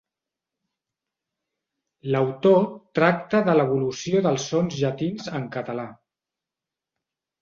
[2.15, 2.57] L'autor
[2.99, 5.89] tracta de l'evolució dels sons llatins en català.